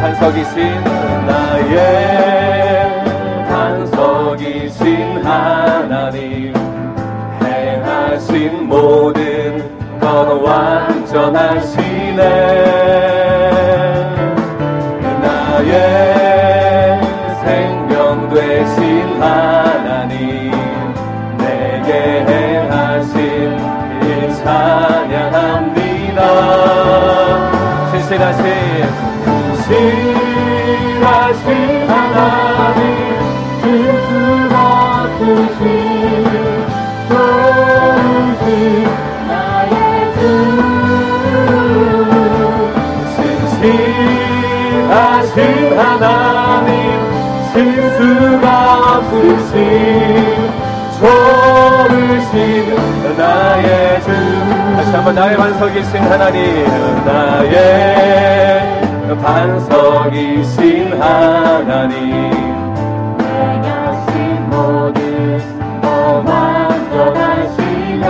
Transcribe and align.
반석이신 0.00 0.82
나의 1.26 3.04
반석이신 3.50 5.22
하나님. 5.22 6.54
행하신 7.44 8.66
모든 8.66 9.60
것 10.00 10.42
완전하시네. 10.42 12.22
나의 15.22 15.70
생명 17.44 18.30
되신 18.30 19.22
하나님 19.22 20.50
내게 21.36 22.24
행하신 22.26 23.18
일 24.02 24.32
찬양합니다. 24.32 26.20
신실하신 27.90 29.10
신실하신 29.66 31.46
하나님 31.88 32.80
질수 33.62 34.10
없으신 34.54 35.62
좋으신 37.08 38.50
나의 39.28 39.74
주 40.14 40.20
신실하신 44.46 45.28
하나님 45.78 46.72
실수가 47.52 48.46
없으신 48.96 49.54
좋으신 51.00 52.32
나의 53.16 53.68
주 54.02 54.08
다시 54.76 54.90
한번 54.92 55.06
나의 55.14 55.36
반석이신 55.36 55.92
하나님 56.02 56.40
나의 57.04 58.59
반석이신 59.18 61.00
하나님. 61.00 62.30
행하신 63.20 64.50
모든 64.50 65.38
것 65.80 65.86
완전하시네 66.26 68.04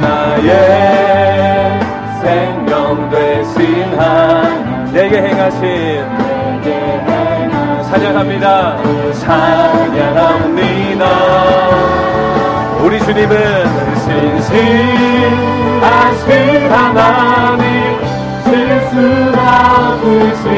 나의 0.00 1.80
생명 2.22 3.10
되신 3.10 3.98
하나님. 3.98 4.92
내게 4.92 5.22
행하신. 5.22 5.62
내게 6.62 6.68
행하신 6.70 7.90
찬양합니다. 7.90 8.76
찬양합니다. 9.20 11.04
우리 12.82 13.00
주님은 13.00 13.34
신실하신 13.98 14.60
하나님 16.70 17.65
실수가 18.96 19.38
없으신 19.92 20.48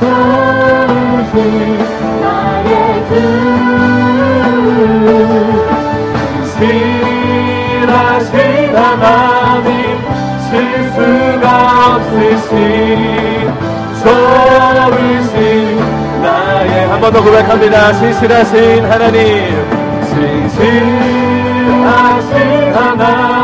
좋으신 0.00 1.36
나의 2.22 2.70
주 3.08 3.12
신실하신 7.44 8.34
하나님 8.74 9.68
실수가 10.48 11.44
없으신 11.96 12.52
좋으신 14.02 15.36
나의 16.22 16.72
한 16.88 16.92
번 17.02 17.12
더 17.12 17.16
고백합니다. 17.22 17.92
신실하신 17.92 18.84
하나님. 18.90 19.20
신실하신 20.08 20.72
하나님 22.74 23.43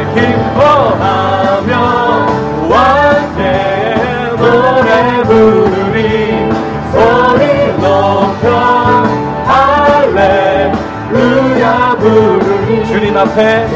앞에 13.21 13.67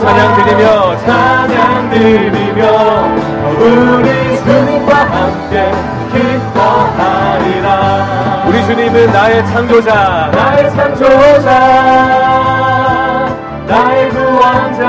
찬양 0.00 0.34
드리며 0.34 0.96
찬양 1.04 1.90
드리며 1.90 2.60
우리 3.60 4.08
주님과 4.38 4.92
함께 4.94 5.70
기뻐하리라. 6.10 7.68
우리 8.48 8.64
주님은 8.64 9.12
나의 9.12 9.46
창조자 9.48 10.30
나의 10.32 10.70
창조자 10.70 11.48
나의 13.66 14.08
구원자 14.10 14.88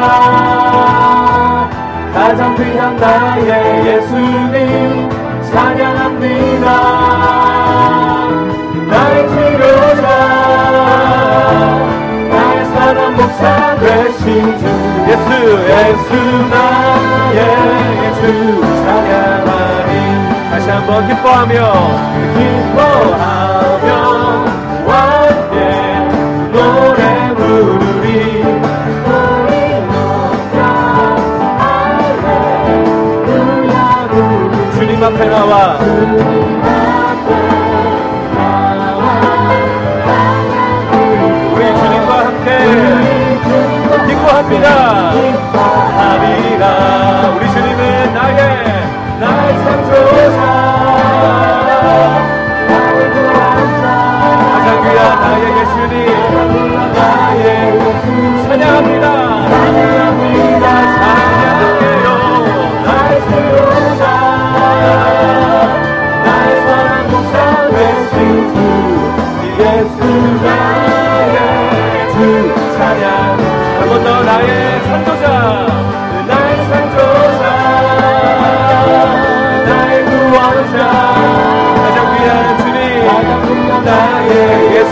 가장 2.14 2.56
귀한 2.56 2.96
나의 2.96 3.86
예수님 3.86 5.10
찬양합니다 5.52 7.03
되신 13.84 14.58
주 14.60 14.64
예수 15.10 15.28
예수 15.68 16.10
나의 16.50 17.40
주 18.16 18.22
찬양하리. 18.86 19.92
다시 20.50 20.66
한번 20.70 20.90
기뻐하며 21.08 21.54
기뻐하며 22.34 23.23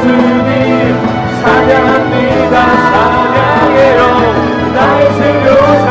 예수님 0.01 0.98
찬양합니다 1.44 2.56
찬양해요 2.92 4.00
나의 4.74 5.13
치료자 5.13 5.89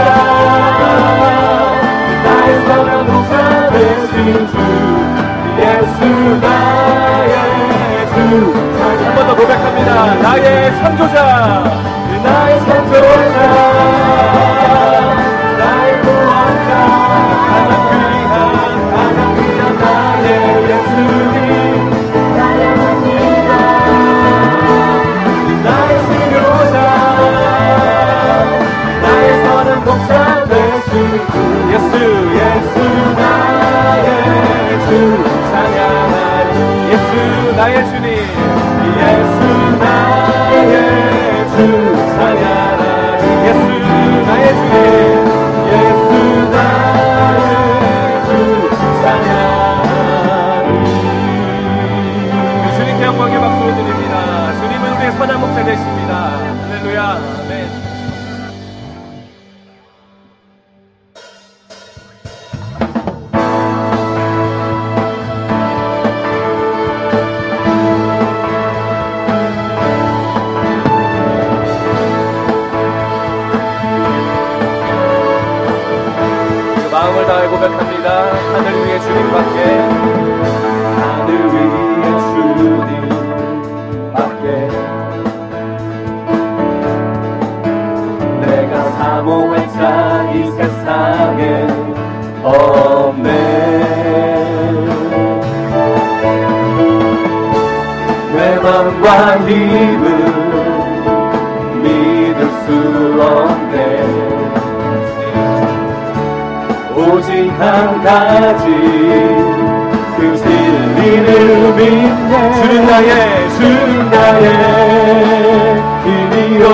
나의 2.24 2.48
사랑 2.66 3.06
목사 3.06 3.70
되신 3.70 4.48
주 4.48 4.54
예수 5.60 5.98
나의 6.40 7.34
주 8.08 8.14
찬양 8.78 9.02
한번 9.06 9.18
더 9.28 9.36
고백합니다. 9.36 10.14
나의 10.16 10.46
창조자 10.78 11.16
할 57.50 57.89
맘과 99.20 99.36
힘은 99.46 100.06
믿을 101.82 102.38
수 102.64 102.66
없네. 103.22 103.76
오직 106.96 107.28
한 107.58 108.02
가지 108.02 108.64
그 110.16 110.20
진리를 110.38 111.28
믿네. 111.74 112.32
주는 112.54 112.72
나의 112.86 113.50
주는 113.58 114.10
나의 114.10 114.44
힘이요. 116.04 116.64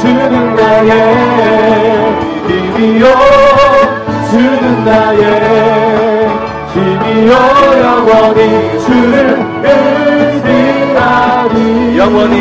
주는 0.00 0.32
나의 0.54 0.90
힘이요. 2.46 3.04
주는 4.30 4.62
나의 4.84 5.20
힘이요. 6.72 7.32
영원히 7.82 8.40
주를 8.86 9.44
의지하리 11.44 11.98
영원히 11.98 12.36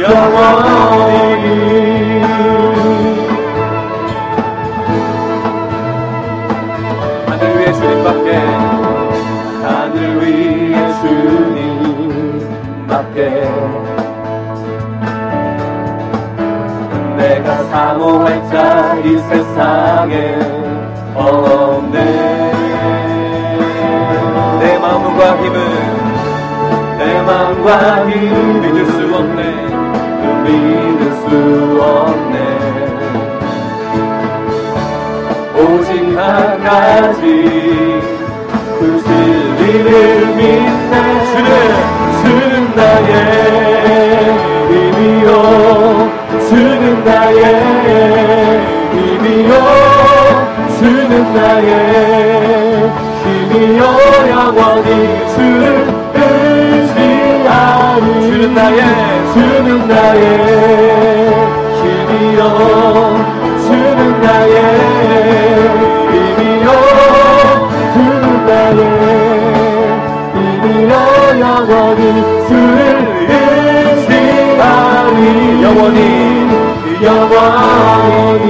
영원히. 0.00 1.36
하늘 7.26 7.56
위에 7.58 7.72
주님밖에 7.72 8.28
하늘 9.62 9.96
위에 10.20 10.92
주님밖에. 12.80 13.18
내가 17.16 17.48
사모할 17.64 18.26
자 18.48 18.86
이 19.04 19.18
세상에 19.18 20.38
없네. 21.14 21.96
내 24.58 24.78
마음과 24.78 25.36
힘은 25.36 25.85
내 27.16 27.22
마음과 27.22 28.10
힘 28.10 28.60
믿을 28.60 28.84
수 28.84 29.14
없네. 29.14 29.40
그 30.20 30.24
믿을 30.44 31.00
수 31.14 31.24
없네. 31.80 32.36
오직 35.56 35.88
한 36.14 36.62
가지. 36.62 37.22
그 38.78 39.02
진리를 39.02 40.26
믿네. 40.36 40.94
주는 41.32 41.48
주는 42.20 42.76
나의 42.76 43.08
힘이요. 44.68 45.28
주는 46.50 47.02
나의 47.02 47.40
힘이요. 48.92 49.52
주는 50.78 51.10
나의 51.32 52.92
힘이요. 53.24 53.80
영원히 54.28 54.88
주는 55.34 56.05
나의 58.56 58.80
주는 59.34 59.86
나의 59.86 60.22
힘이요 61.76 62.40
주는 63.60 64.20
나의 64.22 64.54
힘이요 66.10 66.68
주는 67.92 68.24
나의 68.46 68.80
힘이요 70.34 70.92
영원히 71.40 72.02
주를 72.48 72.80
의지하리. 74.08 75.20
영원히 75.62 76.00
영원히. 77.04 78.46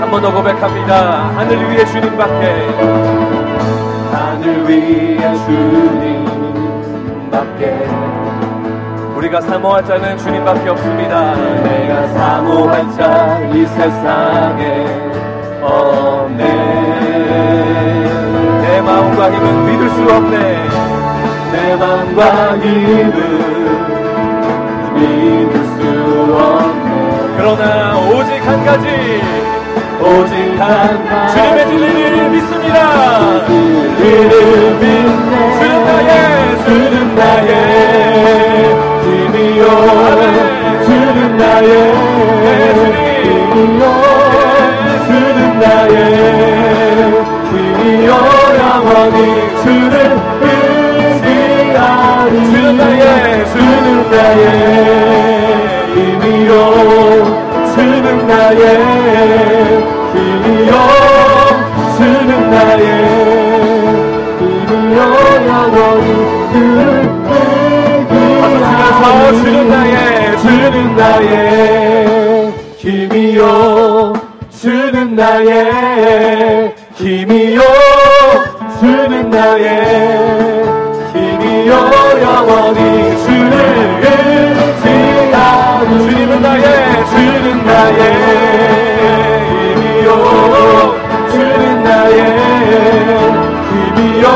한 0.00 0.02
번 0.10 0.14
더 0.22 0.26
고백합니다. 0.32 1.32
하늘 1.34 1.50
위에 1.70 1.84
주님밖에 1.86 3.23
하늘 4.44 4.68
위에 4.68 5.34
주님밖에 7.30 7.88
우리가 9.16 9.40
사모할 9.40 9.82
자는 9.86 10.18
주님밖에 10.18 10.68
없습니다. 10.68 11.34
내가 11.34 12.06
사모할 12.08 12.92
자 12.92 13.40
이 13.54 13.64
세상에 13.64 14.84
없네. 15.62 16.44
내 18.60 18.82
마음과 18.82 19.32
힘은 19.32 19.64
믿을 19.64 19.88
수 19.88 20.02
없네. 20.14 20.68
내 21.52 21.76
마음과 21.76 22.58
힘은 22.58 23.14
믿을 24.94 25.54
수 25.64 25.80
없네. 26.36 27.34
그러나 27.38 27.96
오직 27.96 28.46
한 28.46 28.62
가지, 28.62 28.86
오직 30.04 30.34
한 30.60 30.68
주님의 31.30 31.66
진리를 31.66 32.30
믿습니다. 32.30 32.76
진리를 33.46 34.34
믿네. 34.78 35.32
주는 35.58 35.76
나의, 35.86 36.12
주는 36.64 37.14
나의 37.14 37.50
힘이요. 39.02 39.62
주는 40.84 41.18
나의 41.38 41.68
힘이요. 43.54 43.82
주는 45.06 45.38
나의 45.58 45.94
힘이요. 47.50 48.10
영원히 48.58 49.18
주를 49.62 49.94
의지하리 51.12 52.34
주는 52.50 52.76
나의 52.76 53.46
주는 53.52 53.86
나의 54.10 54.42
힘이요. 55.94 56.52
주는 57.74 58.06
나의 58.26 58.93
나의 71.24 72.52
힘이요. 72.76 74.12
주는 74.50 75.16
나의 75.16 76.74
힘이요. 76.94 77.60
주는 78.78 79.30
나의 79.30 80.64
힘이요. 81.14 81.72
영원히 82.22 83.16
주를 83.24 83.54
의지하는 84.82 85.98
주님은 85.98 86.42
나의 86.42 87.06
주는 87.06 87.64
나의 87.64 88.00
힘이요. 89.80 90.08
주는 91.30 91.82
나의 91.84 92.16
힘이요. 93.70 94.26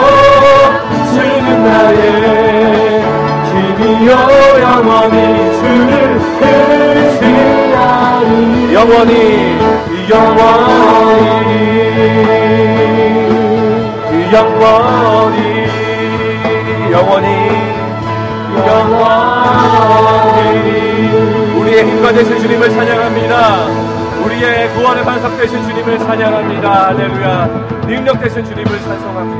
주는 1.13 1.65
나의 1.65 3.03
힘이요. 3.45 4.11
영원히 4.63 5.48
의지하리 6.97 8.75
영원히 8.75 9.59
영원히 10.09 11.53
영원히 14.33 15.39
영원히 16.93 17.29
영원히. 18.67 19.29
우리의 21.61 21.85
힘과 21.85 22.13
되신 22.13 22.39
주님을 22.41 22.71
찬양합니다. 22.71 23.67
우리의 24.25 24.69
구원의 24.75 25.05
반석 25.05 25.37
되신 25.39 25.63
주님을 25.63 25.99
찬양합니다. 25.99 26.87
할렐루야. 26.89 27.69
능력 27.87 28.21
되신 28.21 28.45
주님을 28.45 28.81
찬송합니다 28.81 29.38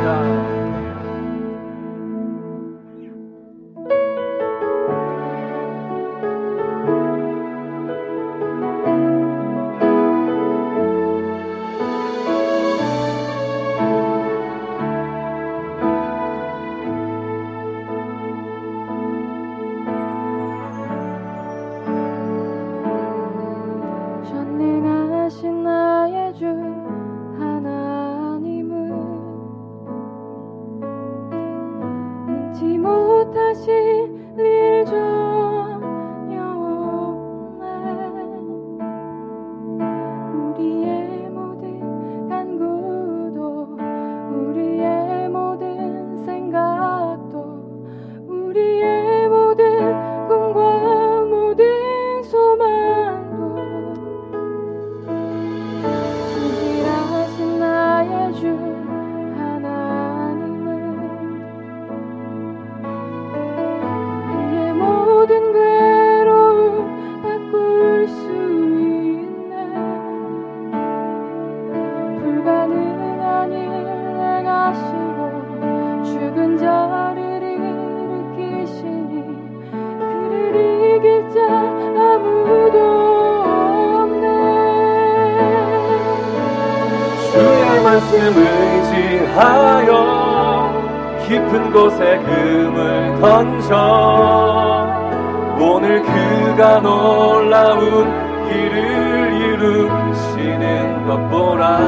오늘 95.61 96.03
그가 96.03 96.81
놀라운 96.81 98.49
길을 98.49 99.33
이루시는 99.33 101.07
것 101.07 101.29
보라 101.29 101.79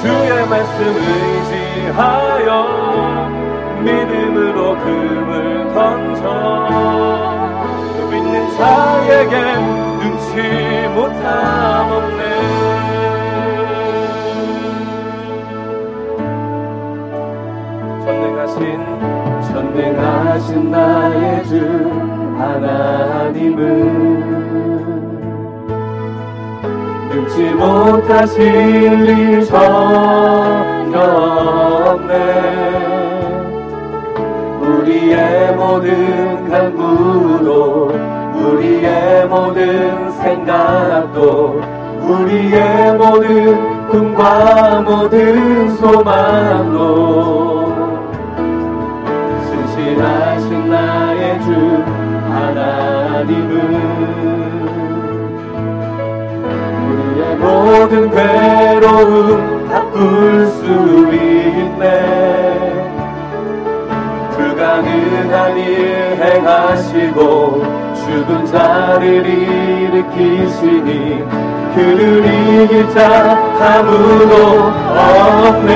주의 0.00 0.48
말씀 0.48 0.86
의지하여 0.96 2.50
믿음으로 3.82 4.76
금을 4.78 5.72
던져 5.74 6.24
믿는 8.10 8.50
자에게 8.56 9.34
눈치 10.00 10.88
못함 10.94 11.92
없네. 11.92 12.22
전능하신 18.04 18.58
전능하신 19.52 20.70
나의 20.70 21.44
주 21.46 22.17
하나님은 22.38 23.58
눈치 27.10 27.42
못하실 27.54 28.44
일 29.08 29.44
전혀 29.44 31.00
없네. 31.86 32.14
우리의 34.60 35.56
모든 35.56 36.48
간구도 36.48 37.90
우리의 38.36 39.26
모든 39.26 40.12
생각도 40.12 41.60
우리의 42.02 42.94
모든 42.96 43.88
꿈과 43.88 44.80
모든 44.82 45.74
소망도 45.74 46.78
신실하신 49.44 50.70
나의 50.70 51.40
주 51.42 51.97
하나님은 52.68 53.52
우리의 56.84 57.36
모든 57.36 58.10
괴로움 58.10 59.68
바꿀 59.68 60.46
수 60.46 60.62
있네. 61.12 61.84
불가능한 64.32 65.58
일 65.58 66.16
행하시고 66.20 67.22
죽은 67.94 68.46
자를 68.46 69.26
일으키시니 69.26 70.90
그를 71.74 72.24
이길 72.24 72.90
자 72.90 72.98
아무도 73.60 74.34
없네. 74.94 75.70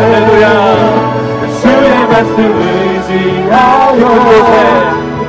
할렐루야. 0.00 0.44
주의 1.60 1.88
말씀 2.08 2.36
의지하여 2.60 4.02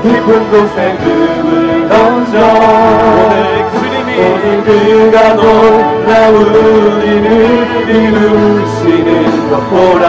깊은 0.02 0.50
곳에 0.50 0.98
금을 0.98 1.88
던져. 1.88 2.34
오늘 2.40 3.34
주님이 3.72 4.10
오늘 4.18 4.64
그가 4.64 5.34
놀라운 5.36 6.36
일을 7.04 7.88
이루시는 7.90 9.50
것 9.50 9.54
보라 9.70 10.06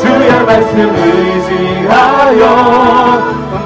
주의 0.00 0.28
말씀 0.44 0.72
의지하여 0.96 2.42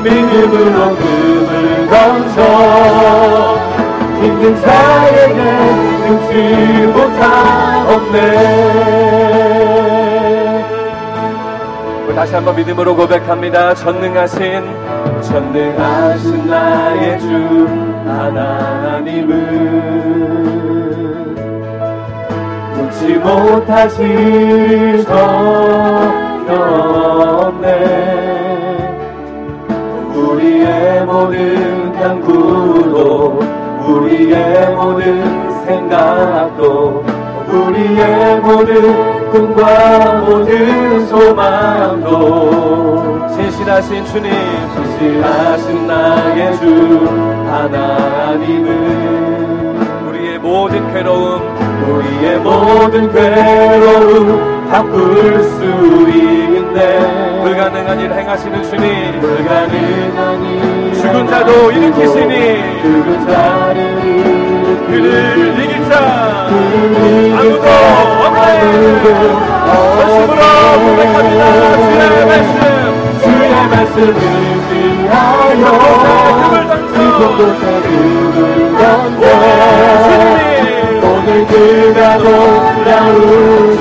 믿음으로 0.02 0.78
금을 0.96 1.88
던져. 1.88 2.38
힘든 4.20 4.42
자에게 4.60 5.40
눈치 6.06 6.30
못함 6.86 7.22
없네 7.88 8.16
우리 12.12 12.16
다시 12.16 12.34
한번 12.34 12.54
믿음으로 12.56 12.94
고백합니다. 12.94 13.74
전능하신 13.74 14.62
전능하신 15.22 16.46
나의 16.46 17.18
주 17.18 17.26
하나님은 18.06 19.32
놓지 22.76 23.14
못하실 23.14 25.06
없네 27.48 27.70
우리의 30.14 31.06
모든 31.06 31.92
간구도 31.94 33.40
우리의 33.88 34.74
모든 34.74 35.64
생각도 35.64 37.02
우리의 37.48 38.38
모든 38.40 39.11
꿈과 39.32 40.20
모든 40.26 41.06
소망도 41.06 42.10
신실하신 43.34 44.04
주님 44.04 44.30
신실하신 44.74 45.86
나의 45.86 46.54
주 46.58 46.64
하나님은 47.48 48.68
우리의 50.06 50.38
모든 50.38 50.92
괴로움 50.92 51.40
우리의 51.88 52.38
모든 52.40 53.10
괴로움 53.10 54.68
바꿀 54.70 55.42
수 55.42 55.64
있네. 56.10 57.42
불가능한 57.42 58.00
일 58.00 58.12
행하시는 58.12 58.62
주님 58.64 59.18
불가능한 59.20 60.42
일 60.44 60.94
죽은 60.94 61.26
자도 61.26 61.72
일으키시니. 61.72 62.82
죽은 62.82 63.26
자를 63.26 63.91
주의 71.52 72.24
말씀 72.26 72.52
주의 73.20 73.52
말씀 73.68 73.96
의지하여 74.16 75.64
금을 76.48 76.54
던져 76.68 77.36
금을 77.36 78.40
던져 78.78 79.22
오늘 81.02 81.28
그가 81.46 81.98
놀라운 82.16 83.12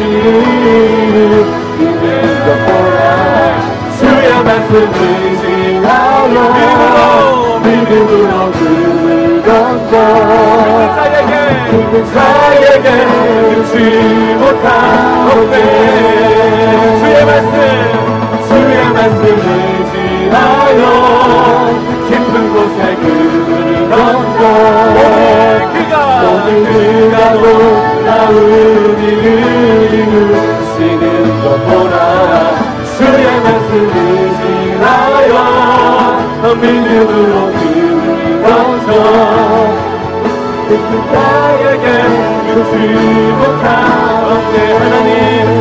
일을 0.02 1.32
있는 1.80 2.04
것 2.44 2.48
보라 2.66 3.00
주의 3.98 4.28
말씀 4.44 4.70
의지하여 4.94 6.36
믿음으로 7.64 8.40
금을 8.52 9.08
던져 9.44 9.94
죽은 11.70 11.94
자 12.14 12.61
눈치 12.84 13.78
못한 14.40 15.30
없네 15.30 15.56
주의 17.00 17.16
말씀 17.26 17.54
주의 18.48 18.74
말씀 18.92 19.22
의지하여 20.26 20.82
깊은 22.10 22.34
곳에 22.54 22.80
금을 22.96 23.90
던져 23.90 24.40
오늘 24.98 25.70
그가 25.74 25.94
오늘 26.24 26.52
놀라운 27.40 28.34
일을 29.00 29.26
이루시는 29.94 31.04
것 31.44 31.46
보라. 31.66 31.94
주의 32.98 33.24
말씀 33.42 33.70
의지하여 34.82 35.36
믿음으로 36.60 37.34
금을 37.52 38.42
던져 38.42 39.51
나에게 41.14 41.86
이루지 42.48 42.74
못한 43.38 43.68
어깨 44.26 44.54
하나님 44.74 45.12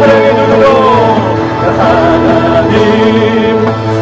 사랑의 0.01 0.27
눈으로 0.35 0.65
하나님 1.79 2.75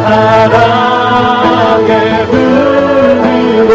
사랑의 0.03 1.91
눈으로 2.31 3.73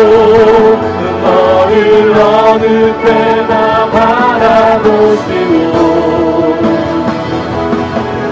너를 1.22 1.72
어느 2.18 2.64
때나 3.04 3.52
바라보시오. 3.90 5.74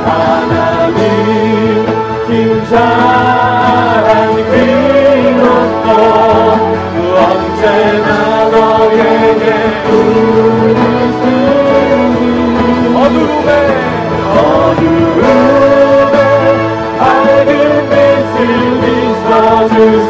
하나님 0.05 1.01
긴 2.27 2.31
사랑 2.67 4.11
그로서 4.51 5.87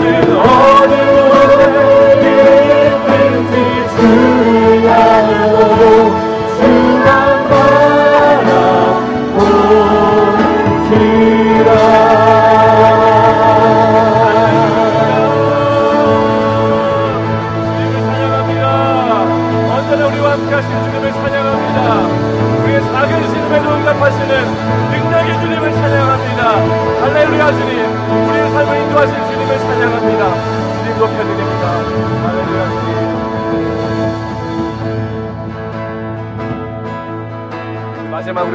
너 0.00 0.87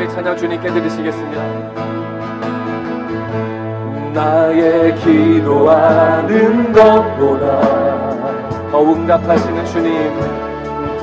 우리 0.03 0.11
찬양 0.11 0.35
주님께 0.35 0.69
드리시겠습니다. 0.69 1.41
나의 4.13 4.93
기도하는 4.95 6.73
것보다 6.73 7.61
더욱 8.69 8.97
응답하시는 8.97 9.65
주님 9.65 10.11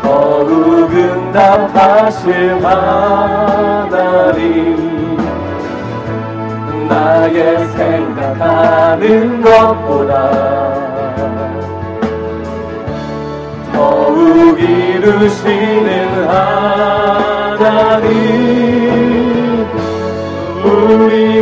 더욱 0.03 0.93
응답하실 0.93 2.63
하나님 2.63 3.97
나의 6.87 7.69
생각하는 7.69 9.41
것보다 9.41 10.31
더욱 13.73 14.61
이루시는 14.61 16.29
하나님 16.29 17.51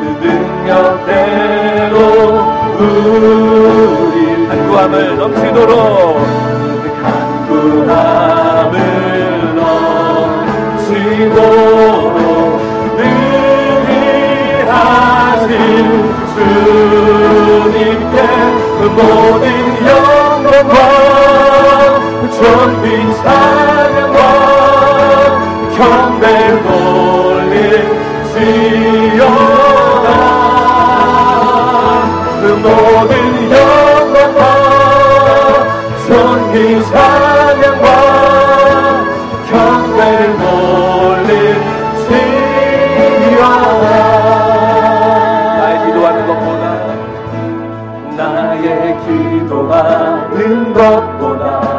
그 0.00 0.02
능력대로 0.22 1.96
우리 2.78 4.16
간구함을 4.48 4.94
넘치도록 5.16 5.72
간구함을 7.02 8.74
넘치도록 10.76 11.56
능히 12.98 13.88
하신 14.68 15.48
주님께 16.34 18.16
그 18.78 18.80
모든 18.94 19.44
영광과 19.86 20.76
전비 22.38 22.84
찬양과 23.22 23.57
경배 25.78 26.24
돌릴지어다. 28.34 28.58
그 32.40 32.44
모든 32.64 33.12
영광과 33.52 34.40
전비 36.08 36.52
찬양과 36.84 37.86
경배를 39.48 40.20
돌릴지어다. 40.36 41.46
나의 45.58 45.74
기도하는 45.86 46.18
것보다 46.26 46.64
나의 48.16 48.66
기도하는 49.06 50.74
것보다 50.74 51.77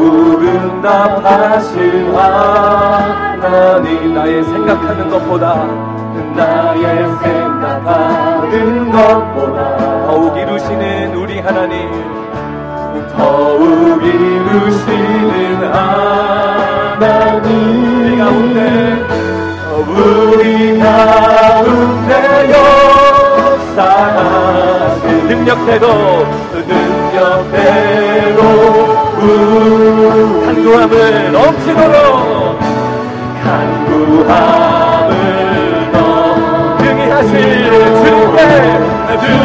더욱 0.00 0.42
응답하신 0.42 2.14
하나님 2.16 4.14
나의 4.14 4.42
생각하는 4.44 5.10
것보다 5.10 5.66
나의 6.34 7.06
생각하는 7.22 8.90
것보다 8.90 10.06
더욱 10.06 10.38
이루시는 10.38 11.14
우리 11.14 11.40
하나님 11.40 11.90
더욱 13.14 14.02
이루시는 14.02 15.70
하나님. 15.70 16.00
우리 17.42 18.16
가운데 18.16 19.06
우리 19.86 20.78
가운데 20.78 22.12
역사하신 23.72 25.04
능력대로 25.28 25.86
능력대로 26.66 28.00
간구함을 30.60 31.32
넘치도록. 31.32 32.60
간구함을 33.42 35.10
능히 36.82 37.00
하실 37.10 37.32
주님께 37.96 38.38
능히 39.22 39.38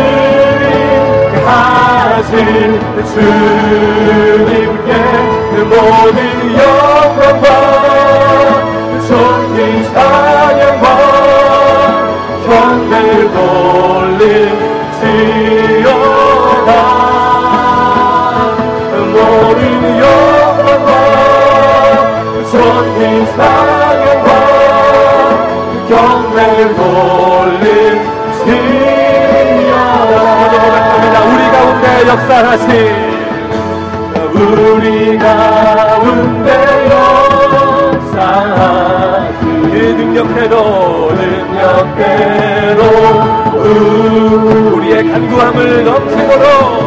하실 1.45 2.27
주님께 3.13 4.89
그 5.51 5.55
모든 5.71 6.17
영광과 6.59 7.45
존귀 9.07 9.57
찬 9.93 9.95
역사하신 32.07 32.69
우리 34.35 35.17
가운데 35.17 36.51
역사하신 37.95 39.41
그 39.71 39.75
능력대로 39.97 41.11
능력대로 41.13 42.81
우, 43.55 43.57
우리의 44.75 45.09
간구함을 45.09 45.83
넘치도록 45.83 46.84